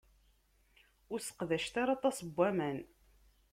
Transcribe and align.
Ur 1.11 1.19
sseqdacet 1.21 1.75
ara 1.81 1.91
aṭas 1.97 2.17
n 2.21 2.29
waman. 2.35 2.77